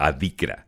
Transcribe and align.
ADICRA, 0.00 0.66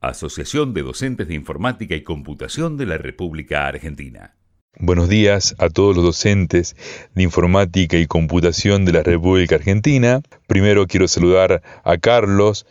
Asociación 0.00 0.74
de 0.74 0.82
Docentes 0.82 1.28
de 1.28 1.34
Informática 1.34 1.94
y 1.94 2.02
Computación 2.02 2.76
de 2.76 2.86
la 2.86 2.98
República 2.98 3.68
Argentina. 3.68 4.34
Buenos 4.76 5.08
días 5.08 5.54
a 5.58 5.68
todos 5.68 5.94
los 5.94 6.04
docentes 6.04 6.74
de 7.14 7.22
informática 7.22 7.96
y 7.96 8.08
computación 8.08 8.84
de 8.84 8.90
la 8.90 9.04
República 9.04 9.54
Argentina. 9.54 10.20
Primero 10.48 10.88
quiero 10.88 11.06
saludar 11.06 11.62
a 11.84 11.96
Carlos, 11.98 12.66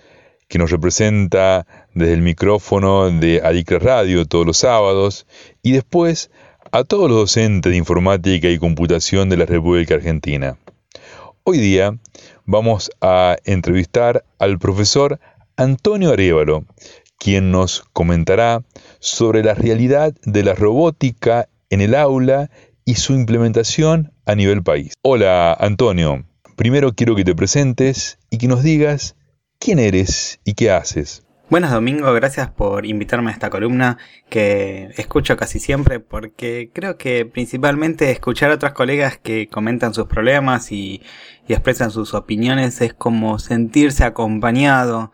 que 0.50 0.60
nos 0.60 0.70
representa 0.70 1.66
desde 1.93 2.16
el 2.16 2.21
micrófono 2.21 3.09
de 3.09 3.39
Adicra 3.41 3.80
Radio 3.80 4.25
todos 4.25 4.46
los 4.46 4.57
sábados, 4.57 5.25
y 5.64 5.71
después 5.71 6.30
a 6.73 6.84
todos 6.84 7.09
los 7.09 7.20
docentes 7.20 7.71
de 7.71 7.78
informática 7.78 8.50
y 8.50 8.59
computación 8.59 9.30
de 9.30 9.38
la 9.38 9.46
República 9.46 9.96
Argentina. 9.96 10.57
Hoy 11.43 11.59
día 11.59 11.98
vamos 12.46 12.91
a 13.00 13.38
entrevistar 13.46 14.25
al 14.39 14.59
profesor 14.59 15.18
Antonio 15.62 16.12
Arevalo, 16.12 16.66
quien 17.20 17.52
nos 17.52 17.83
comentará 17.93 18.64
sobre 19.00 19.43
la 19.43 19.54
realidad 19.54 20.11
de 20.24 20.43
la 20.43 20.56
robótica 20.56 21.50
en 21.70 21.82
el 21.82 21.93
aula 21.93 22.50
y 22.84 22.96
su 22.96 23.14
implementación 23.14 24.11
a 24.25 24.34
nivel 24.34 24.64
país. 24.64 24.93
Hola 25.04 25.54
Antonio, 25.54 26.25
primero 26.56 26.93
quiero 26.93 27.15
que 27.15 27.24
te 27.24 27.36
presentes 27.36 28.18
y 28.32 28.39
que 28.39 28.47
nos 28.47 28.64
digas 28.64 29.15
quién 29.60 29.78
eres 29.78 30.39
y 30.43 30.56
qué 30.56 30.71
haces. 30.71 31.24
Buenas 31.51 31.71
Domingo, 31.71 32.14
gracias 32.14 32.50
por 32.50 32.86
invitarme 32.86 33.30
a 33.30 33.34
esta 33.34 33.50
columna 33.50 33.98
que 34.30 34.88
escucho 34.95 35.36
casi 35.36 35.59
siempre 35.59 36.00
porque 36.00 36.72
creo 36.73 36.98
que 36.98 37.25
principalmente 37.25 38.09
escuchar 38.09 38.52
a 38.52 38.56
otros 38.56 38.72
colegas 38.72 39.17
que 39.17 39.50
comentan 39.50 39.94
sus 39.94 40.08
problemas 40.08 40.72
y, 40.72 41.03
expresan 41.50 41.92
sus 41.92 42.14
opiniones 42.14 42.80
es 42.80 42.94
como 42.94 43.38
sentirse 43.38 44.06
acompañado. 44.06 45.12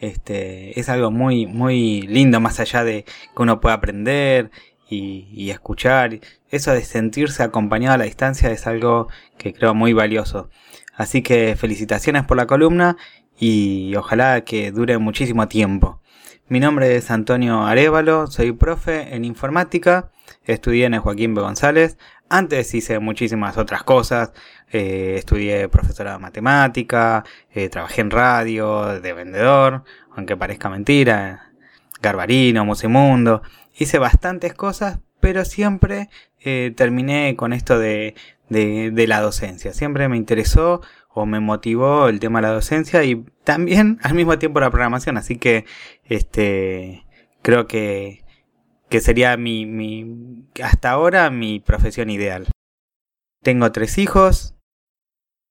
Este, 0.00 0.78
es 0.78 0.88
algo 0.88 1.10
muy, 1.10 1.46
muy 1.46 2.02
lindo 2.02 2.40
más 2.40 2.60
allá 2.60 2.84
de 2.84 3.04
que 3.04 3.42
uno 3.42 3.60
pueda 3.60 3.74
aprender 3.76 4.50
y, 4.88 5.50
escuchar. 5.50 6.20
Eso 6.50 6.72
de 6.72 6.82
sentirse 6.82 7.42
acompañado 7.42 7.94
a 7.94 7.98
la 7.98 8.04
distancia 8.04 8.50
es 8.50 8.66
algo 8.66 9.08
que 9.36 9.52
creo 9.52 9.74
muy 9.74 9.92
valioso. 9.92 10.50
Así 10.94 11.22
que 11.22 11.56
felicitaciones 11.56 12.24
por 12.24 12.36
la 12.36 12.46
columna 12.46 12.96
y 13.38 13.94
ojalá 13.96 14.42
que 14.42 14.72
dure 14.72 14.98
muchísimo 14.98 15.48
tiempo. 15.48 16.00
Mi 16.48 16.60
nombre 16.60 16.96
es 16.96 17.10
Antonio 17.10 17.66
Arevalo, 17.66 18.26
soy 18.26 18.52
profe 18.52 19.14
en 19.14 19.24
informática, 19.24 20.10
estudié 20.44 20.86
en 20.86 20.98
Joaquín 20.98 21.34
B. 21.34 21.42
González, 21.42 21.98
antes 22.28 22.74
hice 22.74 22.98
muchísimas 22.98 23.56
otras 23.58 23.82
cosas, 23.82 24.32
eh, 24.70 25.14
estudié 25.18 25.68
profesora 25.68 26.12
de 26.12 26.18
matemática, 26.18 27.24
eh, 27.52 27.68
trabajé 27.68 28.00
en 28.02 28.10
radio, 28.10 29.00
de 29.00 29.12
vendedor, 29.12 29.84
aunque 30.14 30.36
parezca 30.36 30.68
mentira, 30.68 31.52
Garbarino, 32.02 32.64
Musimundo, 32.64 33.42
hice 33.76 33.98
bastantes 33.98 34.54
cosas, 34.54 35.00
pero 35.20 35.44
siempre 35.44 36.08
eh, 36.40 36.72
terminé 36.76 37.34
con 37.36 37.52
esto 37.52 37.78
de, 37.78 38.14
de, 38.48 38.90
de 38.92 39.06
la 39.06 39.20
docencia, 39.20 39.72
siempre 39.72 40.08
me 40.08 40.16
interesó 40.16 40.80
o 41.08 41.26
me 41.26 41.40
motivó 41.40 42.08
el 42.08 42.20
tema 42.20 42.40
de 42.40 42.48
la 42.48 42.54
docencia 42.54 43.02
y 43.04 43.24
también 43.44 43.98
al 44.02 44.14
mismo 44.14 44.38
tiempo 44.38 44.60
la 44.60 44.70
programación. 44.70 45.16
Así 45.16 45.36
que 45.36 45.64
este 46.04 47.04
creo 47.42 47.66
que, 47.66 48.24
que 48.88 49.00
sería 49.00 49.36
mi, 49.36 49.66
mi 49.66 50.46
hasta 50.62 50.90
ahora 50.90 51.30
mi 51.30 51.60
profesión 51.60 52.10
ideal. 52.10 52.48
Tengo 53.42 53.72
tres 53.72 53.98
hijos, 53.98 54.54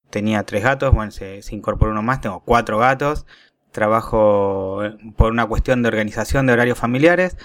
tenía 0.10 0.44
tres 0.44 0.64
gatos, 0.64 0.94
bueno, 0.94 1.12
se, 1.12 1.42
se 1.42 1.56
incorporó 1.56 1.92
uno 1.92 2.02
más, 2.04 2.22
tengo 2.22 2.42
cuatro 2.44 2.78
gatos. 2.80 3.26
Trabajo 3.72 4.82
por 5.18 5.32
una 5.32 5.46
cuestión 5.46 5.84
de 5.84 5.90
organización 5.90 6.48
de 6.48 6.54
horarios 6.54 6.80
familiares. 6.80 7.38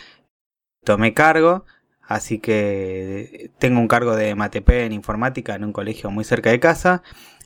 Tomé 0.85 1.15
cargo, 1.15 1.67
así 2.03 2.39
que 2.39 3.51
tengo 3.59 3.81
un 3.81 3.89
cargo 3.89 4.17
de 4.17 4.35
MATP 4.35 4.71
en 4.71 4.93
informática 4.93 5.55
en 5.55 5.65
un 5.65 5.73
colegio 5.73 6.11
muy 6.11 6.25
cerca 6.25 6.51
de 6.51 6.61
casa 6.61 7.03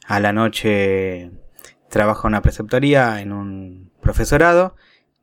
a 0.06 0.20
la 0.20 0.32
noche 0.32 1.32
trabajo 1.88 2.26
en 2.26 2.32
una 2.32 2.42
preceptoría, 2.42 3.20
en 3.20 3.32
un 3.32 3.90
profesorado 4.00 4.76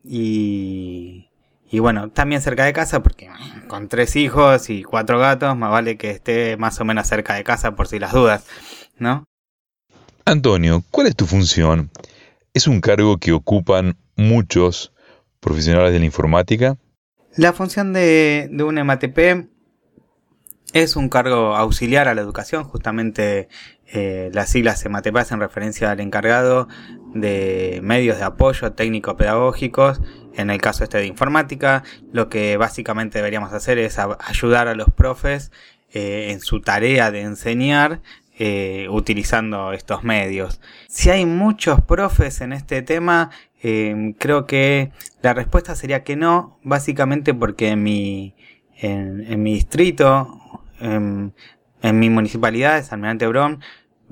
y, 0.03 1.29
y 1.73 1.79
bueno, 1.79 2.11
también 2.11 2.39
cerca 2.39 2.66
de 2.66 2.72
casa 2.72 3.01
porque 3.01 3.31
con 3.67 3.88
tres 3.88 4.16
hijos 4.16 4.69
y 4.69 4.84
cuatro 4.84 5.17
gatos, 5.17 5.57
más 5.57 5.72
vale 5.72 5.97
que 5.97 6.11
esté 6.11 6.56
más 6.56 6.79
o 6.79 6.85
menos 6.85 7.07
cerca 7.07 7.34
de 7.34 7.44
casa 7.44 7.75
por 7.75 7.88
si 7.88 7.97
las 7.97 8.13
dudas, 8.13 8.45
¿no? 9.00 9.23
Antonio, 10.23 10.83
¿cuál 10.91 11.07
es 11.07 11.16
tu 11.16 11.25
función? 11.25 11.89
¿Es 12.53 12.67
un 12.67 12.79
cargo 12.79 13.17
que 13.17 13.31
ocupan 13.31 13.97
muchos 14.16 14.94
profesionales 15.39 15.94
de 15.94 15.97
la 15.97 16.06
informática? 16.06 16.78
La 17.38 17.53
función 17.53 17.91
de, 17.91 18.50
de 18.51 18.63
un 18.63 18.75
MATP 18.75 19.47
es 20.73 20.95
un 20.95 21.09
cargo 21.09 21.56
auxiliar 21.56 22.07
a 22.07 22.13
la 22.13 22.22
educación, 22.22 22.66
justamente 22.66 23.50
eh, 23.95 24.31
las 24.33 24.49
siglas 24.49 24.83
MATEP 24.89 25.15
hacen 25.17 25.39
referencia 25.39 25.91
al 25.91 25.99
encargado 25.99 26.67
de 27.13 27.79
medios 27.83 28.17
de 28.17 28.23
apoyo 28.23 28.71
técnico-pedagógicos, 28.71 30.01
en 30.33 30.49
el 30.49 30.59
caso 30.59 30.83
este 30.83 30.97
de 30.97 31.05
informática, 31.05 31.83
lo 32.11 32.27
que 32.27 32.57
básicamente 32.57 33.19
deberíamos 33.19 33.53
hacer 33.53 33.77
es 33.77 33.99
ayudar 33.99 34.67
a 34.67 34.73
los 34.73 34.89
profes 34.89 35.51
eh, 35.93 36.29
en 36.31 36.39
su 36.39 36.59
tarea 36.59 37.11
de 37.11 37.21
enseñar 37.21 38.01
eh, 38.39 38.87
utilizando 38.89 39.73
estos 39.73 40.03
medios. 40.03 40.59
Si 40.87 41.11
hay 41.11 41.27
muchos 41.27 41.79
profes 41.81 42.41
en 42.41 42.51
este 42.51 42.81
tema, 42.81 43.29
creo 44.17 44.45
que 44.45 44.91
la 45.21 45.33
respuesta 45.33 45.75
sería 45.75 46.03
que 46.03 46.15
no, 46.15 46.59
básicamente 46.63 47.33
porque 47.33 47.69
en 47.69 47.83
mi, 47.83 48.35
en, 48.75 49.41
mi 49.41 49.53
distrito, 49.53 50.41
en, 50.81 51.33
mi 51.81 52.09
municipalidad, 52.09 52.75
de 52.75 52.83
San 52.83 52.99
Almirante 52.99 53.27
Brón, 53.27 53.61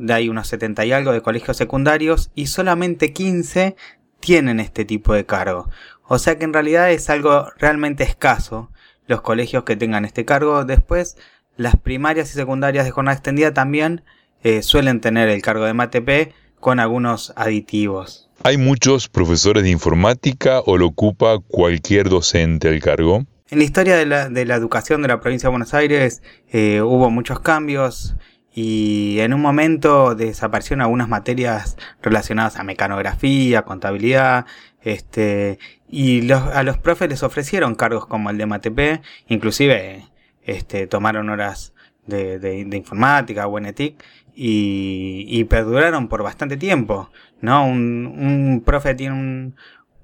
hay 0.09 0.29
unos 0.29 0.47
70 0.47 0.85
y 0.85 0.91
algo 0.91 1.11
de 1.11 1.21
colegios 1.21 1.57
secundarios 1.57 2.31
y 2.35 2.47
solamente 2.47 3.13
15 3.13 3.75
tienen 4.19 4.59
este 4.59 4.85
tipo 4.85 5.13
de 5.13 5.25
cargo. 5.25 5.69
O 6.07 6.19
sea 6.19 6.37
que 6.37 6.45
en 6.45 6.53
realidad 6.53 6.91
es 6.91 7.09
algo 7.09 7.47
realmente 7.57 8.03
escaso 8.03 8.71
los 9.07 9.21
colegios 9.21 9.63
que 9.63 9.75
tengan 9.75 10.05
este 10.05 10.25
cargo. 10.25 10.65
Después, 10.65 11.17
las 11.57 11.75
primarias 11.75 12.31
y 12.31 12.33
secundarias 12.33 12.85
de 12.85 12.91
jornada 12.91 13.15
extendida 13.15 13.53
también 13.53 14.03
eh, 14.43 14.61
suelen 14.61 15.01
tener 15.01 15.29
el 15.29 15.41
cargo 15.41 15.65
de 15.65 15.73
MATP 15.73 16.33
con 16.59 16.79
algunos 16.79 17.33
aditivos. 17.35 18.29
¿Hay 18.43 18.57
muchos 18.57 19.07
profesores 19.07 19.63
de 19.63 19.69
informática 19.69 20.61
o 20.65 20.77
lo 20.77 20.87
ocupa 20.87 21.39
cualquier 21.39 22.09
docente 22.09 22.69
el 22.69 22.81
cargo? 22.81 23.25
En 23.49 23.57
la 23.59 23.65
historia 23.65 23.97
de 23.97 24.05
la, 24.05 24.29
de 24.29 24.45
la 24.45 24.55
educación 24.55 25.01
de 25.01 25.09
la 25.09 25.19
provincia 25.19 25.47
de 25.47 25.51
Buenos 25.51 25.73
Aires 25.73 26.23
eh, 26.51 26.81
hubo 26.81 27.09
muchos 27.09 27.41
cambios 27.41 28.15
y 28.53 29.19
en 29.19 29.33
un 29.33 29.41
momento 29.41 30.15
desaparecieron 30.15 30.81
algunas 30.81 31.07
materias 31.07 31.77
relacionadas 32.01 32.57
a 32.57 32.63
mecanografía, 32.63 33.61
contabilidad, 33.63 34.45
este, 34.81 35.59
y 35.87 36.21
los, 36.23 36.41
a 36.41 36.63
los 36.63 36.77
profes 36.77 37.09
les 37.09 37.23
ofrecieron 37.23 37.75
cargos 37.75 38.05
como 38.07 38.29
el 38.29 38.37
de 38.37 38.45
MATP, 38.45 39.01
inclusive 39.27 40.05
este, 40.43 40.87
tomaron 40.87 41.29
horas 41.29 41.73
de, 42.07 42.39
de, 42.39 42.65
de 42.65 42.77
informática, 42.77 43.45
Buenetic, 43.45 44.03
y, 44.35 45.25
y 45.27 45.43
perduraron 45.45 46.07
por 46.07 46.23
bastante 46.23 46.57
tiempo, 46.57 47.09
¿no? 47.41 47.65
Un, 47.65 48.05
un 48.07 48.63
profe 48.65 48.95
tiene 48.95 49.13
un, 49.13 49.55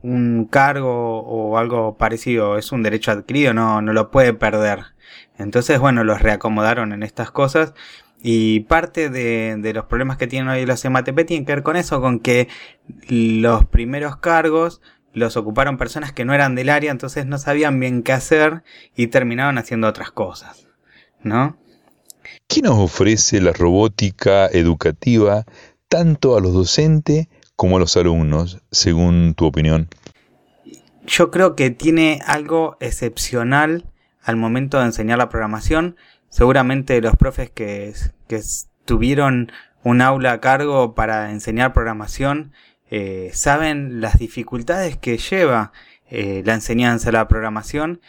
un 0.02 0.46
cargo 0.46 1.20
o 1.22 1.58
algo 1.58 1.98
parecido, 1.98 2.58
es 2.58 2.72
un 2.72 2.84
derecho 2.84 3.12
adquirido, 3.12 3.54
no, 3.54 3.82
no 3.82 3.94
lo 3.94 4.12
puede 4.12 4.34
perder. 4.34 4.86
Entonces, 5.38 5.80
bueno, 5.80 6.04
los 6.04 6.22
reacomodaron 6.22 6.94
en 6.94 7.04
estas 7.04 7.32
cosas 7.32 7.74
y 8.22 8.62
parte 8.62 9.10
de, 9.10 9.72
los 9.74 9.86
problemas 9.86 10.18
que 10.18 10.28
tienen 10.28 10.50
hoy 10.50 10.66
los 10.66 10.84
MATP 10.84 11.26
tienen 11.26 11.46
que 11.46 11.54
ver 11.54 11.64
con 11.64 11.76
eso, 11.76 12.02
con 12.02 12.20
que 12.20 12.48
los 13.08 13.66
primeros 13.66 14.18
cargos 14.18 14.82
los 15.14 15.38
ocuparon 15.38 15.78
personas 15.78 16.12
que 16.12 16.26
no 16.26 16.34
eran 16.34 16.56
del 16.56 16.70
área, 16.70 16.92
entonces 16.92 17.26
no 17.26 17.38
sabían 17.38 17.80
bien 17.80 18.04
qué 18.04 18.14
hacer 18.14 18.64
y 18.96 19.08
terminaron 19.08 19.58
haciendo 19.58 19.88
otras 19.88 20.12
cosas, 20.12 20.68
¿no? 21.24 21.58
¿Qué 22.48 22.62
nos 22.62 22.78
ofrece 22.78 23.42
la 23.42 23.52
robótica 23.52 24.48
educativa 24.48 25.46
tanto 25.88 26.38
a 26.38 26.42
los 26.42 26.54
docentes 26.54 27.28
como 27.56 27.78
a 27.78 27.80
los 27.80 27.98
alumnos, 27.98 28.62
según 28.72 29.34
tu 29.36 29.46
opinión? 29.46 29.90
Yo 31.06 31.32
creo 31.32 31.56
que 31.56 31.70
tiene 31.72 32.20
algo 32.26 32.78
excepcional 32.80 33.86
al 34.24 34.36
momento 34.36 34.78
de 34.78 34.86
enseñar 34.86 35.18
la 35.18 35.30
programación 35.30 35.96
seguramente 36.30 37.02
los 37.02 37.16
profes 37.16 37.50
que, 37.50 37.94
tuvieron 38.86 39.52
un 39.84 40.02
aula 40.02 40.32
a 40.32 40.40
cargo 40.40 40.96
para 40.96 41.32
enseñar 41.32 41.74
programación 41.74 42.54
eh, 42.90 43.32
saben 43.34 44.00
las 44.00 44.18
dificultades 44.18 44.96
que 44.96 45.18
lleva 45.18 45.74
eh, 46.10 46.42
la 46.46 46.54
enseñanza 46.54 47.08
de 47.08 47.18
la 47.18 47.28
programación 47.28 48.00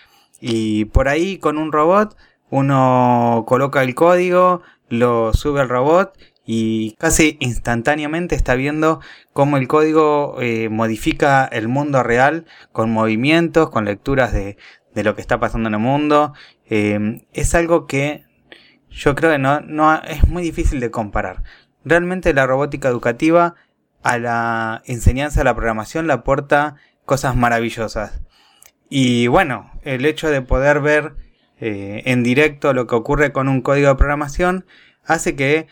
y 0.41 0.85
por 0.85 1.09
ahí 1.09 1.39
con 1.39 1.59
un 1.59 1.73
robot 1.73 2.17
uno 2.51 3.45
coloca 3.47 3.83
el 3.83 3.95
código, 3.95 4.63
lo 4.89 5.35
sube 5.35 5.61
al 5.61 5.69
robot 5.69 6.17
y 6.47 6.93
casi 6.93 7.37
instantáneamente 7.41 8.35
está 8.35 8.55
viendo 8.55 9.01
cómo 9.33 9.59
el 9.59 9.69
código 9.69 10.37
eh, 10.41 10.69
modifica 10.71 11.45
el 11.45 11.69
mundo 11.69 12.03
real 12.03 12.47
con 12.73 12.91
movimientos, 12.91 13.69
con 13.69 13.85
lecturas 13.85 14.33
de 14.33 14.57
lo 14.95 15.15
que 15.15 15.21
está 15.21 15.39
pasando 15.39 15.69
en 15.69 15.75
el 15.75 15.81
mundo. 15.81 16.33
Eh, 16.71 17.23
es 17.33 17.55
algo 17.55 17.87
que 17.87 18.25
yo 18.91 19.15
creo 19.15 19.33
que 19.33 19.39
no, 19.39 19.61
no 19.61 19.95
es 20.03 20.27
muy 20.29 20.43
difícil 20.43 20.81
de 20.81 20.91
comparar. 20.91 21.43
Realmente 21.85 22.35
la 22.35 22.47
robótica 22.47 22.89
educativa 22.89 23.55
a 24.03 24.19
la 24.19 24.83
enseñanza 24.87 25.41
de 25.41 25.45
la 25.45 25.55
programación 25.55 26.07
le 26.07 26.13
aporta 26.13 26.77
cosas 27.05 27.37
maravillosas. 27.37 28.21
Y 28.91 29.27
bueno, 29.27 29.71
el 29.83 30.05
hecho 30.07 30.31
de 30.31 30.43
poder 30.43 30.81
ver 30.81 31.15
eh, 31.61 32.03
en 32.07 32.23
directo 32.23 32.73
lo 32.73 32.87
que 32.87 32.95
ocurre 32.95 33.33
con 33.33 33.49
un 33.49 33.61
código 33.61 33.89
de 33.89 33.97
programación 33.97 34.67
hace 35.05 35.37
que 35.37 35.67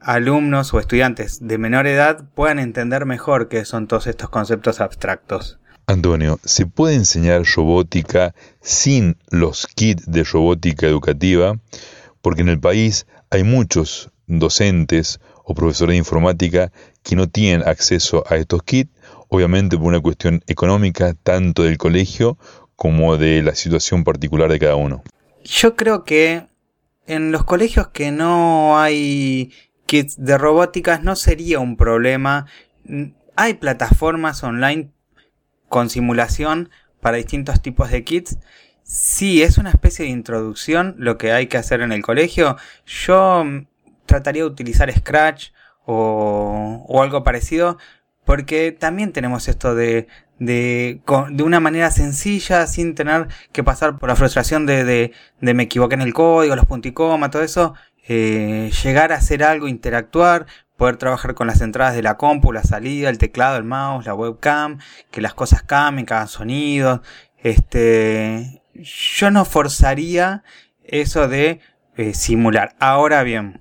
alumnos 0.00 0.72
o 0.74 0.78
estudiantes 0.78 1.46
de 1.46 1.58
menor 1.58 1.86
edad 1.86 2.24
puedan 2.34 2.58
entender 2.58 3.06
mejor 3.06 3.48
qué 3.48 3.64
son 3.64 3.86
todos 3.86 4.06
estos 4.06 4.30
conceptos 4.30 4.80
abstractos. 4.80 5.60
Antonio, 5.92 6.40
¿se 6.44 6.66
puede 6.66 6.94
enseñar 6.94 7.42
robótica 7.56 8.34
sin 8.60 9.16
los 9.30 9.66
kits 9.66 10.10
de 10.10 10.24
robótica 10.24 10.86
educativa? 10.86 11.58
Porque 12.20 12.42
en 12.42 12.48
el 12.48 12.58
país 12.58 13.06
hay 13.30 13.44
muchos 13.44 14.10
docentes 14.26 15.20
o 15.44 15.54
profesores 15.54 15.94
de 15.94 15.98
informática 15.98 16.72
que 17.02 17.16
no 17.16 17.28
tienen 17.28 17.66
acceso 17.68 18.24
a 18.28 18.36
estos 18.36 18.62
kits, 18.62 18.90
obviamente 19.28 19.76
por 19.76 19.86
una 19.86 20.00
cuestión 20.00 20.42
económica 20.46 21.14
tanto 21.14 21.64
del 21.64 21.78
colegio 21.78 22.38
como 22.76 23.16
de 23.16 23.42
la 23.42 23.54
situación 23.54 24.04
particular 24.04 24.50
de 24.50 24.58
cada 24.58 24.76
uno. 24.76 25.02
Yo 25.44 25.76
creo 25.76 26.04
que 26.04 26.46
en 27.06 27.32
los 27.32 27.44
colegios 27.44 27.88
que 27.88 28.10
no 28.10 28.78
hay 28.78 29.52
kits 29.86 30.16
de 30.16 30.38
robóticas 30.38 31.02
no 31.02 31.16
sería 31.16 31.58
un 31.60 31.76
problema. 31.76 32.46
Hay 33.36 33.54
plataformas 33.54 34.42
online 34.42 34.90
con 35.72 35.88
simulación 35.88 36.68
para 37.00 37.16
distintos 37.16 37.62
tipos 37.62 37.90
de 37.90 38.04
kits. 38.04 38.36
Sí, 38.82 39.42
es 39.42 39.56
una 39.56 39.70
especie 39.70 40.04
de 40.04 40.10
introducción 40.10 40.94
lo 40.98 41.16
que 41.16 41.32
hay 41.32 41.46
que 41.46 41.56
hacer 41.56 41.80
en 41.80 41.92
el 41.92 42.02
colegio. 42.02 42.58
Yo 42.84 43.42
trataría 44.04 44.42
de 44.42 44.48
utilizar 44.48 44.92
Scratch 44.92 45.52
o, 45.86 46.84
o 46.86 47.02
algo 47.02 47.24
parecido 47.24 47.78
porque 48.26 48.70
también 48.70 49.12
tenemos 49.12 49.48
esto 49.48 49.74
de, 49.74 50.08
de, 50.38 51.00
de 51.30 51.42
una 51.42 51.58
manera 51.58 51.90
sencilla, 51.90 52.66
sin 52.66 52.94
tener 52.94 53.28
que 53.52 53.64
pasar 53.64 53.98
por 53.98 54.10
la 54.10 54.16
frustración 54.16 54.66
de, 54.66 54.84
de, 54.84 55.12
de 55.40 55.54
me 55.54 55.62
equivoqué 55.62 55.94
en 55.94 56.02
el 56.02 56.12
código, 56.12 56.54
los 56.54 56.66
punticomas, 56.66 57.30
todo 57.30 57.42
eso, 57.42 57.74
eh, 58.06 58.70
llegar 58.84 59.10
a 59.12 59.16
hacer 59.16 59.42
algo, 59.42 59.68
interactuar, 59.68 60.44
poder 60.82 60.96
trabajar 60.96 61.36
con 61.36 61.46
las 61.46 61.60
entradas 61.60 61.94
de 61.94 62.02
la 62.02 62.16
compu, 62.16 62.52
la 62.52 62.64
salida, 62.64 63.08
el 63.08 63.16
teclado, 63.16 63.56
el 63.56 63.62
mouse, 63.62 64.04
la 64.04 64.16
webcam, 64.16 64.78
que 65.12 65.20
las 65.20 65.32
cosas 65.32 65.62
cambien, 65.62 66.06
que 66.06 66.14
hagan 66.14 66.26
sonidos. 66.26 67.02
Este, 67.38 68.64
yo 68.74 69.30
no 69.30 69.44
forzaría 69.44 70.42
eso 70.82 71.28
de 71.28 71.60
eh, 71.96 72.14
simular. 72.14 72.74
Ahora 72.80 73.22
bien, 73.22 73.60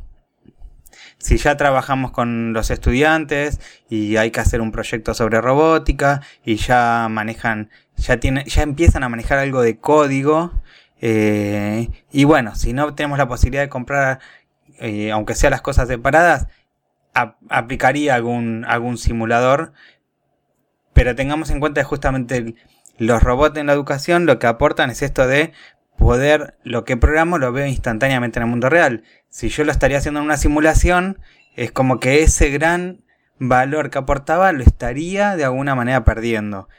si 1.19 1.37
ya 1.37 1.57
trabajamos 1.57 2.09
con 2.09 2.53
los 2.53 2.71
estudiantes 2.71 3.59
y 3.87 4.17
hay 4.17 4.31
que 4.31 4.39
hacer 4.39 4.59
un 4.59 4.71
proyecto 4.71 5.13
sobre 5.13 5.41
robótica 5.41 6.21
y 6.43 6.55
ya 6.55 7.05
manejan, 7.07 7.69
ya 7.97 8.19
tienen, 8.19 8.45
ya 8.45 8.63
empiezan 8.63 9.03
a 9.03 9.09
manejar 9.09 9.37
algo 9.37 9.61
de 9.61 9.77
código, 9.77 10.59
eh, 11.01 11.87
y 12.11 12.23
bueno, 12.23 12.55
si 12.55 12.73
no 12.73 12.95
tenemos 12.95 13.19
la 13.19 13.27
posibilidad 13.27 13.61
de 13.61 13.69
comprar, 13.69 14.17
eh, 14.79 15.11
aunque 15.11 15.35
sea 15.35 15.51
las 15.51 15.61
cosas 15.61 15.87
separadas, 15.87 16.47
aplicaría 17.13 18.15
algún, 18.15 18.65
algún 18.67 18.97
simulador, 18.97 19.73
pero 20.93 21.15
tengamos 21.15 21.49
en 21.49 21.59
cuenta 21.59 21.83
justamente 21.83 22.55
los 22.97 23.23
robots 23.23 23.57
en 23.57 23.67
la 23.67 23.73
educación 23.73 24.25
lo 24.25 24.39
que 24.39 24.47
aportan 24.47 24.89
es 24.89 25.01
esto 25.01 25.25
de 25.27 25.53
poder, 25.97 26.55
lo 26.63 26.83
que 26.83 26.97
programo 26.97 27.37
lo 27.37 27.51
veo 27.51 27.65
instantáneamente 27.65 28.39
en 28.39 28.43
el 28.43 28.49
mundo 28.49 28.69
real. 28.69 29.03
Si 29.29 29.49
yo 29.49 29.63
lo 29.63 29.71
estaría 29.71 29.97
haciendo 29.97 30.19
en 30.19 30.25
una 30.25 30.37
simulación, 30.37 31.19
es 31.55 31.71
como 31.71 31.99
que 31.99 32.23
ese 32.23 32.49
gran 32.49 33.03
valor 33.39 33.89
que 33.89 33.99
aportaba 33.99 34.51
lo 34.51 34.63
estaría 34.63 35.35
de 35.35 35.45
alguna 35.45 35.75
manera 35.75 36.03
perdiendo. 36.03 36.69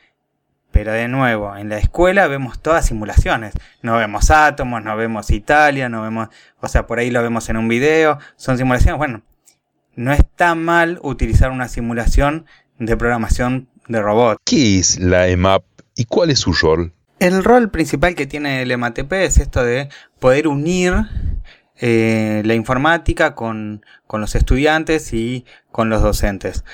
Pero 0.70 0.92
de 0.92 1.06
nuevo, 1.06 1.56
en 1.56 1.68
la 1.68 1.78
escuela 1.78 2.26
vemos 2.28 2.60
todas 2.60 2.86
simulaciones. 2.86 3.54
No 3.82 3.96
vemos 3.96 4.30
átomos, 4.30 4.82
no 4.82 4.96
vemos 4.96 5.30
Italia, 5.30 5.88
no 5.88 6.02
vemos, 6.02 6.28
o 6.60 6.68
sea, 6.68 6.86
por 6.86 6.98
ahí 6.98 7.10
lo 7.10 7.22
vemos 7.22 7.48
en 7.50 7.58
un 7.58 7.68
video. 7.68 8.18
Son 8.36 8.56
simulaciones, 8.56 8.96
bueno, 8.96 9.22
no 9.94 10.12
está 10.12 10.54
mal 10.54 10.98
utilizar 11.02 11.50
una 11.50 11.68
simulación 11.68 12.46
de 12.78 12.96
programación 12.96 13.68
de 13.88 14.00
robot. 14.00 14.38
¿Qué 14.44 14.78
es 14.78 14.98
la 14.98 15.28
EMAP 15.28 15.64
y 15.94 16.04
cuál 16.04 16.30
es 16.30 16.40
su 16.40 16.52
rol? 16.52 16.92
El 17.18 17.44
rol 17.44 17.70
principal 17.70 18.14
que 18.14 18.26
tiene 18.26 18.62
el 18.62 18.70
EMATP 18.72 19.12
es 19.12 19.38
esto 19.38 19.62
de 19.62 19.88
poder 20.18 20.48
unir 20.48 20.94
eh, 21.76 22.42
la 22.44 22.54
informática 22.54 23.34
con, 23.34 23.84
con 24.06 24.20
los 24.20 24.34
estudiantes 24.34 25.12
y 25.12 25.44
con 25.70 25.88
los 25.88 26.02
docentes. 26.02 26.64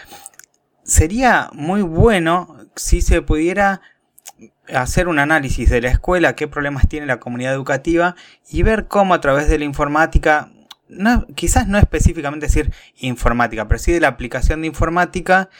Sería 0.84 1.50
muy 1.52 1.82
bueno 1.82 2.56
si 2.76 3.02
se 3.02 3.20
pudiera 3.20 3.82
hacer 4.74 5.08
un 5.08 5.18
análisis 5.18 5.68
de 5.70 5.80
la 5.80 5.90
escuela, 5.90 6.34
qué 6.34 6.48
problemas 6.48 6.88
tiene 6.88 7.06
la 7.06 7.20
comunidad 7.20 7.52
educativa 7.52 8.16
y 8.48 8.62
ver 8.62 8.86
cómo 8.86 9.14
a 9.14 9.20
través 9.20 9.48
de 9.48 9.58
la 9.58 9.64
informática, 9.64 10.50
no, 10.88 11.26
quizás 11.34 11.68
no 11.68 11.78
específicamente 11.78 12.46
decir 12.46 12.72
informática, 12.96 13.68
pero 13.68 13.78
sí 13.78 13.92
de 13.92 14.00
la 14.00 14.08
aplicación 14.08 14.62
de 14.62 14.68
informática, 14.68 15.50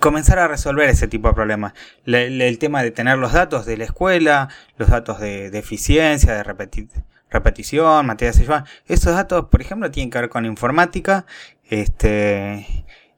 comenzar 0.00 0.38
a 0.38 0.48
resolver 0.48 0.88
ese 0.88 1.08
tipo 1.08 1.28
de 1.28 1.34
problemas. 1.34 1.72
el 2.06 2.58
tema 2.58 2.82
de 2.82 2.90
tener 2.90 3.18
los 3.18 3.32
datos 3.32 3.66
de 3.66 3.76
la 3.76 3.84
escuela, 3.84 4.48
los 4.76 4.88
datos 4.88 5.20
de, 5.20 5.46
eficiencia, 5.58 6.34
de 6.34 6.42
repetición, 7.30 8.06
materias 8.06 8.38
de 8.38 8.62
esos 8.86 9.14
datos, 9.14 9.46
por 9.46 9.60
ejemplo, 9.60 9.90
tienen 9.90 10.10
que 10.10 10.20
ver 10.20 10.28
con 10.28 10.46
informática, 10.46 11.26
este, 11.68 12.66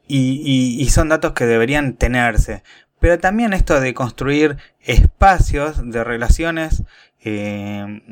y, 0.09 0.89
son 0.91 1.09
datos 1.09 1.33
que 1.33 1.47
deberían 1.47 1.95
tenerse. 1.95 2.63
Pero 2.99 3.19
también 3.19 3.53
esto 3.53 3.81
de 3.81 3.95
construir 3.95 4.59
espacios 4.81 5.91
de 5.91 6.05
relaciones 6.05 6.83
eh, 7.23 8.03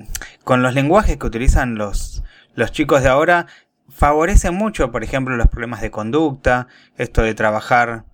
con 0.44 0.62
los 0.62 0.74
lenguajes 0.74 1.16
que 1.18 1.26
utilizan 1.26 1.74
los, 1.76 2.22
los 2.58 2.72
chicos 2.72 3.04
de 3.04 3.08
ahora 3.08 3.46
favorece 3.88 4.50
mucho, 4.50 4.90
por 4.90 5.04
ejemplo, 5.04 5.36
los 5.36 5.46
problemas 5.46 5.80
de 5.80 5.92
conducta, 5.92 6.66
esto 6.96 7.22
de 7.22 7.34
trabajar 7.34 8.04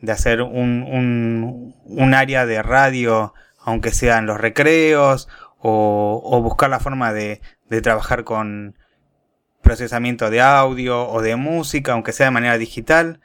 de 0.00 0.12
hacer 0.12 0.40
un, 0.40 1.74
un, 1.84 2.14
área 2.14 2.46
de 2.46 2.62
radio, 2.62 3.34
aunque 3.62 3.90
sea 3.90 4.16
en 4.16 4.24
los 4.24 4.40
recreos, 4.40 5.28
o, 5.58 6.22
o 6.24 6.40
buscar 6.40 6.70
la 6.70 6.80
forma 6.80 7.12
de, 7.12 7.42
de, 7.68 7.82
trabajar 7.82 8.24
con 8.24 8.78
procesamiento 9.60 10.30
de 10.30 10.40
audio 10.40 11.06
o 11.06 11.20
de 11.20 11.36
música, 11.36 11.92
aunque 11.92 12.12
sea 12.12 12.26
de 12.26 12.32
manera 12.32 12.56
digital. 12.56 13.20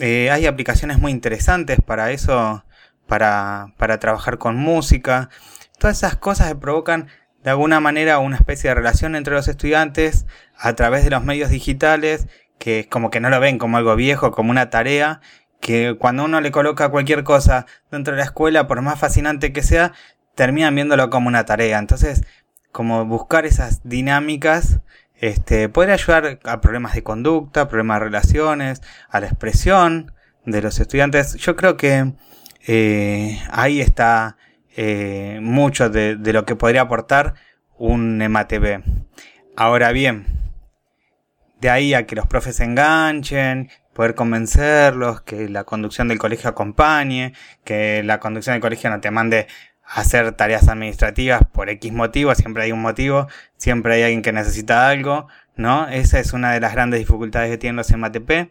Eh, 0.00 0.30
hay 0.30 0.44
aplicaciones 0.44 0.98
muy 0.98 1.10
interesantes 1.10 1.80
para 1.80 2.10
eso, 2.10 2.66
para, 3.06 3.72
para 3.78 3.98
trabajar 3.98 4.36
con 4.36 4.56
música. 4.56 5.30
Todas 5.78 5.96
esas 5.96 6.16
cosas 6.16 6.48
que 6.48 6.56
provocan 6.56 7.08
de 7.42 7.50
alguna 7.50 7.80
manera 7.80 8.18
una 8.18 8.36
especie 8.36 8.70
de 8.70 8.74
relación 8.74 9.16
entre 9.16 9.34
los 9.34 9.48
estudiantes 9.48 10.26
a 10.56 10.74
través 10.74 11.04
de 11.04 11.10
los 11.10 11.24
medios 11.24 11.50
digitales, 11.50 12.28
que 12.58 12.88
como 12.88 13.10
que 13.10 13.20
no 13.20 13.30
lo 13.30 13.40
ven 13.40 13.58
como 13.58 13.76
algo 13.76 13.96
viejo, 13.96 14.30
como 14.30 14.50
una 14.50 14.70
tarea, 14.70 15.20
que 15.60 15.96
cuando 15.98 16.24
uno 16.24 16.40
le 16.40 16.50
coloca 16.50 16.88
cualquier 16.88 17.24
cosa 17.24 17.66
dentro 17.90 18.14
de 18.14 18.18
la 18.18 18.24
escuela, 18.24 18.66
por 18.66 18.82
más 18.82 18.98
fascinante 18.98 19.52
que 19.52 19.62
sea, 19.62 19.92
terminan 20.34 20.74
viéndolo 20.74 21.10
como 21.10 21.28
una 21.28 21.44
tarea. 21.44 21.78
Entonces, 21.78 22.24
como 22.70 23.04
buscar 23.04 23.46
esas 23.46 23.80
dinámicas, 23.84 24.80
este, 25.16 25.68
puede 25.68 25.92
ayudar 25.92 26.40
a 26.44 26.60
problemas 26.60 26.94
de 26.94 27.02
conducta, 27.02 27.68
problemas 27.68 28.00
de 28.00 28.04
relaciones, 28.06 28.82
a 29.08 29.20
la 29.20 29.26
expresión 29.26 30.12
de 30.44 30.62
los 30.62 30.80
estudiantes. 30.80 31.34
Yo 31.34 31.54
creo 31.54 31.76
que 31.76 32.12
eh, 32.66 33.40
ahí 33.50 33.80
está 33.80 34.36
eh, 34.76 35.38
mucho 35.42 35.90
de, 35.90 36.16
lo 36.16 36.44
que 36.44 36.56
podría 36.56 36.82
aportar 36.82 37.34
un 37.76 38.18
MATB. 38.18 38.82
Ahora 39.56 39.92
bien, 39.92 40.26
de 41.60 41.70
ahí 41.70 41.94
a 41.94 42.06
que 42.06 42.16
los 42.16 42.26
profes 42.26 42.56
se 42.56 42.64
enganchen 42.64 43.70
poder 43.92 44.14
convencerlos, 44.14 45.22
que 45.22 45.48
la 45.48 45.64
conducción 45.64 46.08
del 46.08 46.18
colegio 46.18 46.50
acompañe, 46.50 47.34
que 47.64 48.02
la 48.02 48.18
conducción 48.20 48.54
del 48.54 48.62
colegio 48.62 48.90
no 48.90 49.00
te 49.00 49.10
mande 49.10 49.46
a 49.84 50.00
hacer 50.00 50.32
tareas 50.32 50.68
administrativas 50.68 51.42
por 51.52 51.68
X 51.68 51.92
motivo, 51.92 52.34
siempre 52.34 52.64
hay 52.64 52.72
un 52.72 52.80
motivo, 52.80 53.28
siempre 53.56 53.94
hay 53.94 54.02
alguien 54.04 54.22
que 54.22 54.32
necesita 54.32 54.88
algo, 54.88 55.28
¿no? 55.56 55.88
Esa 55.88 56.18
es 56.18 56.32
una 56.32 56.52
de 56.52 56.60
las 56.60 56.72
grandes 56.72 57.00
dificultades 57.00 57.50
que 57.50 57.58
tienen 57.58 57.76
los 57.76 57.90
MATP. 57.90 58.50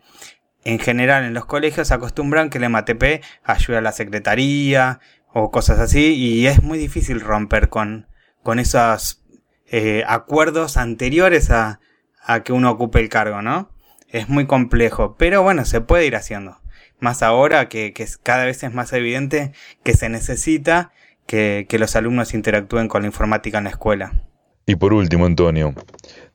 En 0.63 0.78
general 0.78 1.24
en 1.24 1.34
los 1.34 1.46
colegios 1.46 1.92
acostumbran 1.92 2.51
que 2.51 2.60
el 2.60 2.70
MATP 2.70 3.24
ayuda 3.44 3.80
a 3.80 3.82
la 3.82 3.92
secretaría 3.92 5.00
o 5.34 5.52
cosas 5.52 5.80
así 5.80 6.14
y 6.16 6.48
es 6.48 6.62
muy 6.62 6.78
difícil 6.78 7.22
romper 7.22 7.70
con, 7.70 8.08
con 8.44 8.60
esos 8.60 9.24
eh, 9.68 10.04
acuerdos 10.08 10.78
anteriores 10.78 11.52
a, 11.52 11.80
a 12.24 12.44
que 12.44 12.54
uno 12.54 12.72
ocupe 12.72 13.00
el 13.00 13.10
cargo, 13.10 13.42
¿no? 13.42 13.70
es 14.12 14.30
muy 14.30 14.46
complejo, 14.46 15.16
pero 15.18 15.42
bueno, 15.42 15.66
se 15.66 15.82
puede 15.82 16.06
ir 16.06 16.16
haciendo. 16.16 16.58
Más 17.00 17.24
ahora 17.24 17.70
que, 17.70 17.94
que 17.94 18.06
cada 18.22 18.46
vez 18.46 18.64
es 18.64 18.74
más 18.74 18.94
evidente 18.94 19.54
que 19.84 19.94
se 19.94 20.10
necesita 20.10 20.92
que, 21.26 21.66
que 21.68 21.80
los 21.80 21.96
alumnos 21.96 22.34
interactúen 22.34 22.88
con 22.88 23.02
la 23.02 23.08
informática 23.08 23.58
en 23.58 23.64
la 23.66 23.70
escuela. 23.72 24.24
Y 24.66 24.76
por 24.76 24.94
último, 24.94 25.26
Antonio, 25.26 25.74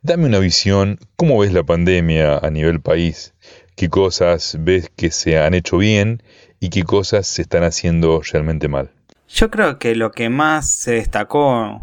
dame 0.03 0.27
una 0.27 0.41
visión, 0.41 0.99
¿cómo 1.15 1.39
ves 1.39 1.53
la 1.53 1.63
pandemia 1.63 2.39
a 2.39 2.51
nivel 2.51 2.81
país? 2.81 3.35
¿Qué 3.77 3.89
cosas 3.89 4.57
ves 4.61 4.91
que 4.97 5.11
se 5.11 5.39
han 5.39 5.55
hecho 5.55 5.79
bien 5.79 6.23
y 6.61 6.71
qué 6.71 6.83
cosas 6.83 7.27
se 7.27 7.43
están 7.43 7.65
haciendo 7.65 8.21
realmente 8.33 8.69
mal? 8.69 8.91
Yo 9.29 9.51
creo 9.51 9.79
que 9.79 9.95
lo 9.97 10.13
que 10.13 10.29
más 10.29 10.71
se 10.71 10.93
destacó 10.93 11.81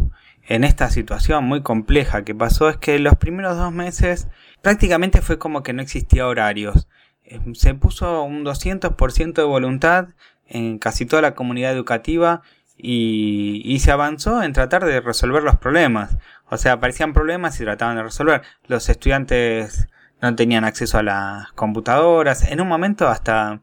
en 0.47 0.63
esta 0.63 0.89
situación 0.89 1.43
muy 1.45 1.61
compleja 1.61 2.23
que 2.23 2.35
pasó 2.35 2.69
es 2.69 2.77
que 2.77 2.99
los 2.99 3.15
primeros 3.15 3.57
dos 3.57 3.71
meses 3.71 4.27
prácticamente 4.61 5.21
fue 5.21 5.37
como 5.37 5.63
que 5.63 5.73
no 5.73 5.81
existía 5.81 6.27
horarios. 6.27 6.87
Eh, 7.25 7.39
se 7.53 7.73
puso 7.73 8.23
un 8.23 8.43
200% 8.43 9.33
de 9.33 9.43
voluntad 9.43 10.09
en 10.47 10.79
casi 10.79 11.05
toda 11.05 11.21
la 11.21 11.35
comunidad 11.35 11.71
educativa 11.71 12.41
y, 12.77 13.61
y, 13.63 13.79
se 13.79 13.91
avanzó 13.91 14.41
en 14.43 14.51
tratar 14.51 14.83
de 14.83 14.99
resolver 14.99 15.43
los 15.43 15.57
problemas. 15.57 16.17
O 16.49 16.57
sea, 16.57 16.73
aparecían 16.73 17.13
problemas 17.13 17.59
y 17.59 17.63
trataban 17.63 17.95
de 17.95 18.03
resolver. 18.03 18.41
Los 18.67 18.89
estudiantes 18.89 19.87
no 20.21 20.35
tenían 20.35 20.65
acceso 20.65 20.97
a 20.97 21.03
las 21.03 21.51
computadoras. 21.53 22.43
En 22.43 22.61
un 22.61 22.67
momento 22.67 23.07
hasta 23.07 23.61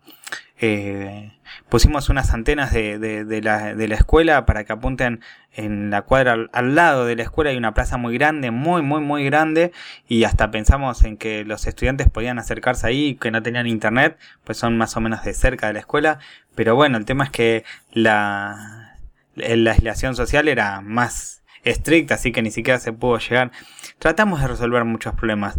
eh, 0.62 1.32
pusimos 1.70 2.10
unas 2.10 2.34
antenas 2.34 2.70
de, 2.72 3.40
la, 3.42 3.72
escuela 3.94 4.44
para 4.44 4.64
que 4.64 4.74
apunten 4.74 5.20
en 5.52 5.90
la 5.90 6.02
cuadra 6.02 6.36
al, 6.52 6.74
lado 6.74 7.06
de 7.06 7.16
la 7.16 7.22
escuela 7.22 7.50
hay 7.50 7.56
una 7.56 7.72
plaza 7.72 7.96
muy 7.96 8.18
grande, 8.18 8.50
muy, 8.50 8.82
muy, 8.82 9.00
muy 9.00 9.24
grande 9.24 9.72
y 10.06 10.24
hasta 10.24 10.50
pensamos 10.50 11.02
en 11.04 11.16
que 11.16 11.44
los 11.46 11.66
estudiantes 11.66 12.10
podían 12.10 12.38
acercarse 12.38 12.86
ahí, 12.86 13.14
que 13.14 13.30
no 13.30 13.42
tenían 13.42 13.66
internet, 13.66 14.18
pues 14.44 14.58
son 14.58 14.76
más 14.76 14.96
o 14.98 15.00
menos 15.00 15.24
de 15.24 15.32
cerca 15.32 15.68
de 15.68 15.72
la 15.72 15.78
escuela, 15.78 16.18
pero 16.54 16.74
bueno, 16.76 16.98
el 16.98 17.06
tema 17.06 17.24
es 17.24 17.30
que 17.30 17.64
la, 17.92 18.96
la 19.34 19.70
aislación 19.72 20.14
social 20.14 20.46
era 20.46 20.82
más 20.82 21.42
estricta, 21.64 22.16
así 22.16 22.32
que 22.32 22.42
ni 22.42 22.50
siquiera 22.50 22.78
se 22.78 22.92
pudo 22.92 23.18
llegar. 23.18 23.50
Tratamos 23.98 24.42
de 24.42 24.48
resolver 24.48 24.84
muchos 24.84 25.14
problemas. 25.14 25.58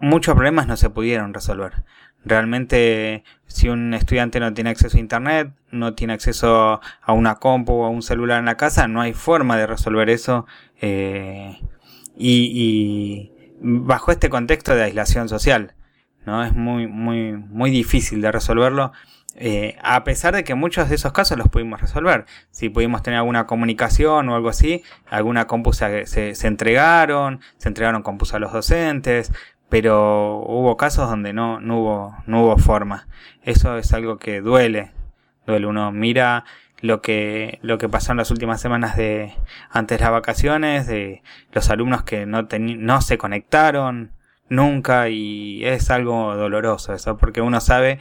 Muchos 0.00 0.34
problemas 0.34 0.68
no 0.68 0.76
se 0.76 0.90
pudieron 0.90 1.34
resolver. 1.34 1.84
Realmente, 2.28 3.24
si 3.46 3.70
un 3.70 3.94
estudiante 3.94 4.38
no 4.38 4.52
tiene 4.52 4.68
acceso 4.68 4.98
a 4.98 5.00
internet, 5.00 5.50
no 5.70 5.94
tiene 5.94 6.12
acceso 6.12 6.78
a 7.00 7.12
una 7.14 7.36
compu 7.36 7.72
o 7.72 7.86
a 7.86 7.88
un 7.88 8.02
celular 8.02 8.38
en 8.38 8.44
la 8.44 8.58
casa, 8.58 8.86
no 8.86 9.00
hay 9.00 9.14
forma 9.14 9.56
de 9.56 9.66
resolver 9.66 10.10
eso. 10.10 10.46
Eh, 10.82 11.58
y, 12.18 13.32
bajo 13.60 14.12
este 14.12 14.28
contexto 14.28 14.74
de 14.74 14.82
aislación 14.84 15.30
social, 15.30 15.74
¿no? 16.26 16.44
Es 16.44 16.54
muy, 16.54 16.86
muy, 16.86 17.32
muy 17.32 17.70
difícil 17.70 18.20
de 18.20 18.30
resolverlo. 18.30 18.92
Eh, 19.34 19.78
a 19.82 20.04
pesar 20.04 20.34
de 20.34 20.44
que 20.44 20.54
muchos 20.54 20.90
de 20.90 20.96
esos 20.96 21.12
casos 21.12 21.38
los 21.38 21.48
pudimos 21.48 21.80
resolver. 21.80 22.26
Si 22.50 22.68
pudimos 22.68 23.02
tener 23.02 23.18
alguna 23.18 23.46
comunicación 23.46 24.28
o 24.28 24.34
algo 24.34 24.50
así, 24.50 24.82
alguna 25.08 25.46
compu 25.46 25.72
se, 25.72 26.06
se, 26.06 26.34
se 26.34 26.46
entregaron, 26.46 27.40
se 27.56 27.68
entregaron 27.68 28.02
compus 28.02 28.34
a 28.34 28.38
los 28.38 28.52
docentes, 28.52 29.32
pero 29.68 30.42
hubo 30.46 30.76
casos 30.76 31.08
donde 31.08 31.32
no, 31.32 31.58
hubo, 31.58 32.16
no 32.26 32.42
hubo 32.42 32.56
forma. 32.58 33.06
Eso 33.42 33.76
es 33.76 33.92
algo 33.92 34.18
que 34.18 34.40
duele, 34.40 34.92
duele. 35.46 35.66
Uno 35.66 35.92
mira 35.92 36.44
lo 36.80 37.02
que, 37.02 37.58
lo 37.62 37.78
que 37.78 37.88
pasó 37.88 38.12
en 38.12 38.18
las 38.18 38.30
últimas 38.30 38.60
semanas 38.60 38.96
de 38.96 39.34
antes 39.70 39.98
de 39.98 40.04
las 40.04 40.12
vacaciones, 40.12 40.86
de 40.86 41.22
los 41.52 41.70
alumnos 41.70 42.02
que 42.02 42.26
no, 42.26 42.48
no 42.58 43.00
se 43.02 43.18
conectaron 43.18 44.12
nunca 44.48 45.08
y 45.10 45.64
es 45.64 45.90
algo 45.90 46.34
doloroso 46.34 46.94
eso, 46.94 47.18
porque 47.18 47.40
uno 47.40 47.60
sabe 47.60 47.98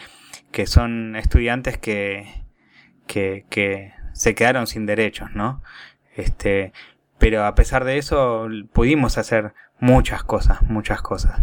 que 0.52 0.66
son 0.66 1.16
estudiantes 1.16 1.78
que, 1.78 2.46
que, 3.06 3.46
que 3.50 3.94
se 4.14 4.36
quedaron 4.36 4.68
sin 4.68 4.86
derechos, 4.86 5.32
¿no? 5.34 5.62
Este, 6.16 6.72
pero 7.18 7.46
a 7.46 7.56
pesar 7.56 7.84
de 7.84 7.98
eso 7.98 8.48
pudimos 8.74 9.18
hacer 9.18 9.54
muchas 9.80 10.24
cosas, 10.24 10.62
muchas 10.64 11.02
cosas. 11.02 11.42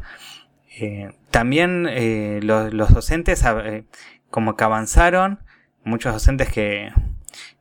Eh, 0.80 1.12
también 1.30 1.86
eh, 1.88 2.40
los, 2.42 2.92
docentes 2.92 3.44
eh, 3.44 3.84
como 4.30 4.56
que 4.56 4.64
avanzaron, 4.64 5.40
muchos 5.84 6.12
docentes 6.12 6.48
que 6.50 6.92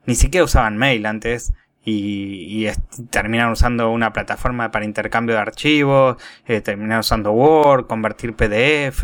ni 0.06 0.16
siquiera 0.16 0.46
usaban 0.46 0.78
mail 0.78 1.06
antes 1.06 1.54
y, 1.86 2.68
terminaron 3.12 3.54
usando 3.54 3.92
una 3.92 4.14
plataforma 4.14 4.72
para 4.72 4.86
intercambio 4.86 5.36
de 5.36 5.42
archivos, 5.42 6.18
terminaron 6.64 7.02
usando 7.02 7.32
Word, 7.34 7.88
convertir 7.88 8.36
PDF. 8.36 9.04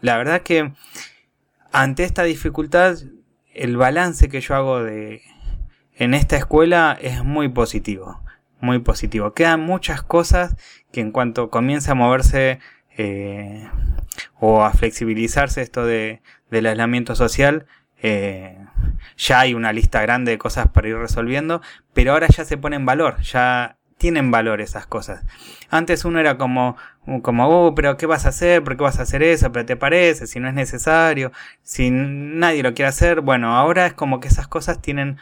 la 0.00 0.16
verdad 0.16 0.42
que 0.42 0.72
ante 1.72 2.04
esta 2.04 2.22
dificultad, 2.22 2.96
el 3.54 3.76
balance 3.76 4.28
que 4.28 4.40
yo 4.40 4.54
hago 4.54 4.82
de, 4.82 5.22
en 5.96 6.14
esta 6.14 6.36
escuela 6.36 6.96
es 7.00 7.24
muy 7.24 7.48
positivo 7.48 8.20
muy 8.60 8.78
positivo. 8.80 9.32
Quedan 9.34 9.60
muchas 9.60 10.02
cosas 10.02 10.56
que 10.92 11.00
en 11.00 11.12
cuanto 11.12 11.50
comienza 11.50 11.92
a 11.92 11.94
moverse 11.94 12.58
eh, 12.96 13.68
o 14.38 14.64
a 14.64 14.72
flexibilizarse 14.72 15.62
esto 15.62 15.84
de, 15.84 16.22
del 16.50 16.66
aislamiento 16.66 17.14
social, 17.14 17.66
eh, 18.02 18.58
ya 19.16 19.40
hay 19.40 19.54
una 19.54 19.72
lista 19.72 20.00
grande 20.02 20.32
de 20.32 20.38
cosas 20.38 20.68
para 20.68 20.88
ir 20.88 20.96
resolviendo, 20.96 21.60
pero 21.92 22.12
ahora 22.12 22.28
ya 22.28 22.44
se 22.44 22.56
pone 22.56 22.76
en 22.76 22.86
valor, 22.86 23.20
ya 23.20 23.76
tienen 23.98 24.30
valor 24.30 24.62
esas 24.62 24.86
cosas. 24.86 25.22
Antes 25.68 26.06
uno 26.06 26.18
era 26.20 26.38
como, 26.38 26.76
como, 27.22 27.48
oh, 27.48 27.74
pero 27.74 27.98
¿qué 27.98 28.06
vas 28.06 28.24
a 28.24 28.30
hacer? 28.30 28.64
¿Por 28.64 28.78
qué 28.78 28.82
vas 28.82 28.98
a 28.98 29.02
hacer 29.02 29.22
eso? 29.22 29.52
¿Pero 29.52 29.66
te 29.66 29.76
parece? 29.76 30.26
Si 30.26 30.40
no 30.40 30.48
es 30.48 30.54
necesario, 30.54 31.32
si 31.62 31.90
nadie 31.90 32.62
lo 32.62 32.72
quiere 32.72 32.88
hacer, 32.88 33.20
bueno, 33.20 33.54
ahora 33.54 33.84
es 33.84 33.92
como 33.92 34.18
que 34.18 34.28
esas 34.28 34.48
cosas 34.48 34.80
tienen 34.80 35.18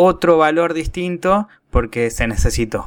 otro 0.00 0.38
valor 0.38 0.72
distinto 0.74 1.48
porque 1.70 2.10
se 2.10 2.26
necesitó. 2.26 2.86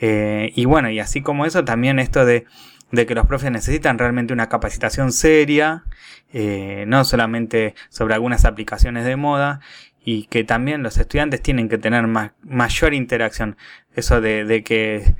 Eh, 0.00 0.52
y 0.54 0.64
bueno, 0.64 0.90
y 0.90 0.98
así 0.98 1.20
como 1.20 1.44
eso, 1.46 1.64
también 1.64 1.98
esto 1.98 2.24
de, 2.24 2.46
de 2.90 3.06
que 3.06 3.14
los 3.14 3.26
profes 3.26 3.50
necesitan 3.50 3.98
realmente 3.98 4.32
una 4.32 4.48
capacitación 4.48 5.12
seria, 5.12 5.84
eh, 6.32 6.84
no 6.88 7.04
solamente 7.04 7.74
sobre 7.90 8.14
algunas 8.14 8.44
aplicaciones 8.44 9.04
de 9.04 9.16
moda, 9.16 9.60
y 10.04 10.24
que 10.24 10.42
también 10.42 10.82
los 10.82 10.96
estudiantes 10.96 11.42
tienen 11.42 11.68
que 11.68 11.78
tener 11.78 12.06
más, 12.06 12.32
mayor 12.42 12.94
interacción. 12.94 13.56
Eso 13.94 14.20
de 14.20 14.62
que 14.64 15.14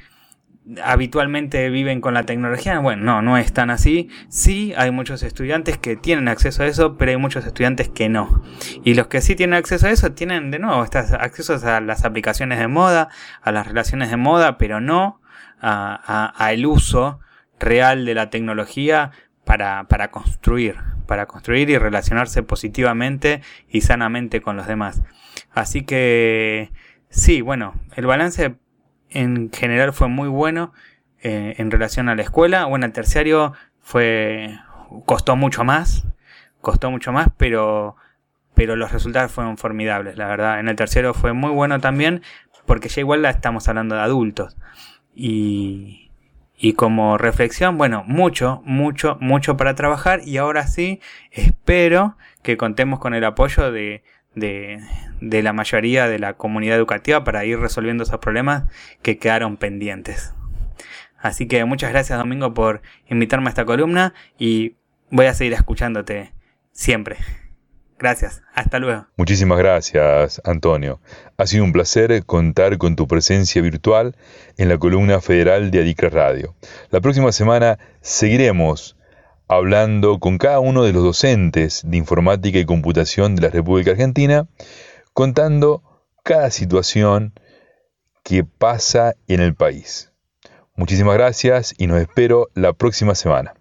habitualmente 0.82 1.68
viven 1.70 2.00
con 2.00 2.14
la 2.14 2.24
tecnología. 2.24 2.78
Bueno, 2.78 3.02
no, 3.04 3.22
no 3.22 3.38
es 3.38 3.52
tan 3.52 3.70
así. 3.70 4.08
Sí, 4.28 4.72
hay 4.76 4.90
muchos 4.90 5.22
estudiantes 5.22 5.78
que 5.78 5.96
tienen 5.96 6.28
acceso 6.28 6.62
a 6.62 6.66
eso, 6.66 6.96
pero 6.96 7.10
hay 7.10 7.16
muchos 7.16 7.44
estudiantes 7.44 7.88
que 7.88 8.08
no. 8.08 8.42
Y 8.84 8.94
los 8.94 9.08
que 9.08 9.20
sí 9.20 9.34
tienen 9.34 9.54
acceso 9.54 9.86
a 9.86 9.90
eso 9.90 10.12
tienen 10.12 10.50
de 10.50 10.58
nuevo 10.58 10.84
estos 10.84 11.12
accesos 11.12 11.64
a 11.64 11.80
las 11.80 12.04
aplicaciones 12.04 12.58
de 12.58 12.68
moda, 12.68 13.08
a 13.42 13.52
las 13.52 13.66
relaciones 13.66 14.10
de 14.10 14.16
moda, 14.16 14.58
pero 14.58 14.80
no 14.80 15.20
a, 15.60 16.32
a, 16.36 16.52
el 16.52 16.66
uso 16.66 17.20
real 17.58 18.04
de 18.04 18.14
la 18.14 18.30
tecnología 18.30 19.12
para, 19.44 19.84
para 19.84 20.10
construir, 20.10 20.76
para 21.06 21.26
construir 21.26 21.70
y 21.70 21.78
relacionarse 21.78 22.42
positivamente 22.42 23.42
y 23.68 23.82
sanamente 23.82 24.40
con 24.40 24.56
los 24.56 24.66
demás. 24.66 25.02
Así 25.52 25.82
que 25.82 26.72
sí, 27.08 27.40
bueno, 27.40 27.74
el 27.94 28.06
balance 28.06 28.56
en 29.14 29.50
general 29.52 29.92
fue 29.92 30.08
muy 30.08 30.28
bueno 30.28 30.72
eh, 31.22 31.54
en 31.58 31.70
relación 31.70 32.08
a 32.08 32.14
la 32.14 32.22
escuela. 32.22 32.64
Bueno, 32.66 32.86
el 32.86 32.92
terciario 32.92 33.52
fue 33.80 34.58
costó 35.06 35.36
mucho 35.36 35.64
más, 35.64 36.04
costó 36.60 36.90
mucho 36.90 37.12
más, 37.12 37.28
pero 37.36 37.96
pero 38.54 38.76
los 38.76 38.92
resultados 38.92 39.32
fueron 39.32 39.56
formidables, 39.56 40.16
la 40.16 40.26
verdad. 40.26 40.60
En 40.60 40.68
el 40.68 40.76
terciario 40.76 41.14
fue 41.14 41.32
muy 41.32 41.50
bueno 41.50 41.80
también, 41.80 42.22
porque 42.66 42.88
ya 42.88 43.00
igual 43.00 43.22
la 43.22 43.30
estamos 43.30 43.66
hablando 43.68 43.94
de 43.94 44.02
adultos. 44.02 44.56
Y, 45.14 46.10
y 46.56 46.74
como 46.74 47.18
reflexión, 47.18 47.78
bueno, 47.78 48.04
mucho, 48.06 48.62
mucho, 48.64 49.16
mucho 49.20 49.56
para 49.56 49.74
trabajar 49.74 50.20
y 50.24 50.36
ahora 50.36 50.66
sí, 50.66 51.00
espero 51.30 52.16
que 52.42 52.56
contemos 52.56 52.98
con 52.98 53.14
el 53.14 53.24
apoyo 53.24 53.72
de, 53.72 54.04
de, 54.34 54.80
la 55.20 55.52
mayoría 55.52 56.08
de 56.08 56.18
la 56.18 56.34
comunidad 56.34 56.76
educativa 56.76 57.24
para 57.24 57.44
ir 57.44 57.58
resolviendo 57.58 58.04
esos 58.04 58.18
problemas 58.18 58.64
que 59.02 59.18
quedaron 59.18 59.56
pendientes. 59.56 60.34
Así 61.18 61.46
que 61.46 61.64
muchas 61.64 61.92
gracias 61.92 62.18
Domingo 62.18 62.52
por 62.54 62.82
invitarme 63.08 63.46
a 63.46 63.50
esta 63.50 63.64
columna 63.64 64.14
y 64.38 64.76
voy 65.10 65.26
a 65.26 65.34
seguir 65.34 65.52
escuchándote 65.52 66.32
siempre. 66.72 67.16
Gracias, 67.98 68.42
hasta 68.52 68.80
luego. 68.80 69.06
Muchísimas 69.16 69.58
gracias 69.58 70.42
Antonio. 70.44 71.00
Ha 71.36 71.46
sido 71.46 71.62
un 71.62 71.72
placer 71.72 72.24
contar 72.26 72.76
con 72.76 72.96
tu 72.96 73.06
presencia 73.06 73.62
virtual 73.62 74.16
en 74.56 74.68
la 74.68 74.78
columna 74.78 75.20
federal 75.20 75.70
de 75.70 75.80
Adicra 75.80 76.10
Radio. 76.10 76.56
La 76.90 77.00
próxima 77.00 77.30
semana 77.30 77.78
seguiremos 78.00 78.96
hablando 79.56 80.18
con 80.18 80.38
cada 80.38 80.60
uno 80.60 80.82
de 80.82 80.92
los 80.92 81.02
docentes 81.02 81.82
de 81.84 81.96
informática 81.96 82.58
y 82.58 82.64
computación 82.64 83.36
de 83.36 83.42
la 83.42 83.48
República 83.48 83.92
Argentina, 83.92 84.46
contando 85.12 85.82
cada 86.22 86.50
situación 86.50 87.32
que 88.22 88.44
pasa 88.44 89.14
en 89.28 89.40
el 89.40 89.54
país. 89.54 90.12
Muchísimas 90.76 91.14
gracias 91.14 91.74
y 91.76 91.86
nos 91.86 92.00
espero 92.00 92.48
la 92.54 92.72
próxima 92.72 93.14
semana. 93.14 93.54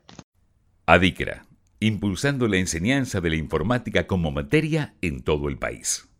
Adicra, 0.85 1.45
impulsando 1.79 2.47
la 2.47 2.57
enseñanza 2.57 3.21
de 3.21 3.29
la 3.29 3.35
informática 3.35 4.07
como 4.07 4.31
materia 4.31 4.93
en 5.01 5.21
todo 5.21 5.49
el 5.49 5.57
país. 5.57 6.10